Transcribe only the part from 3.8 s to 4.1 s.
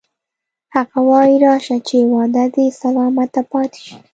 شي